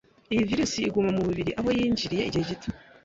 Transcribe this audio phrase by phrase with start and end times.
[0.33, 2.69] Iyi Virusi iguma ku mubiri aho yinjiriye igihe gito,